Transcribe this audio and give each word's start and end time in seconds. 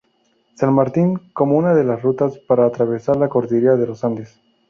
San 0.55 0.73
Martín 0.73 1.21
como 1.31 1.55
una 1.59 1.75
de 1.75 1.83
las 1.83 2.01
rutas 2.01 2.39
para 2.47 2.65
atravesar 2.65 3.17
la 3.17 3.29
cordillera 3.29 3.75
de 3.75 3.85
los 3.85 4.03
Andes. 4.03 4.39